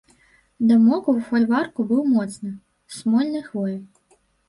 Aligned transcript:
Дамок 0.71 1.09
у 1.13 1.15
фальварку 1.27 1.87
быў 1.91 2.01
моцны, 2.17 2.57
з 2.57 2.93
смольнай 3.01 3.43
хвоі. 3.55 3.81